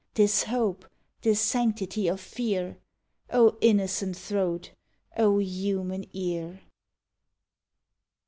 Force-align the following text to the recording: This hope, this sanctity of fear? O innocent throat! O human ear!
This 0.15 0.41
hope, 0.45 0.85
this 1.21 1.39
sanctity 1.39 2.07
of 2.07 2.19
fear? 2.19 2.79
O 3.31 3.55
innocent 3.61 4.17
throat! 4.17 4.71
O 5.15 5.37
human 5.37 6.05
ear! 6.11 6.61